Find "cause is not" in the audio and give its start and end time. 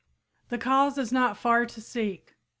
0.57-1.37